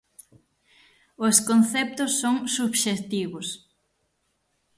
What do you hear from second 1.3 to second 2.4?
conceptos son